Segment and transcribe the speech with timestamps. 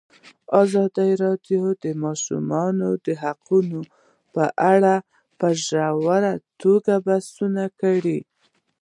[0.61, 2.87] ازادي راډیو د د ماشومانو
[3.21, 3.79] حقونه
[4.33, 4.43] په
[4.73, 4.95] اړه
[5.39, 8.19] په ژوره توګه بحثونه کړي.